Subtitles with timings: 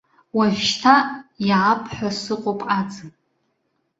[0.37, 0.95] Уажәшьҭа
[1.47, 3.09] иаап ҳәа сыҟоуп аӡын.